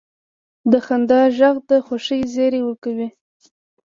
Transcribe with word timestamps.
د 0.71 0.73
خندا 0.85 1.21
ږغ 1.37 1.55
د 1.69 1.71
خوښۍ 1.85 2.21
زیری 2.33 2.61
ورکوي. 2.63 3.07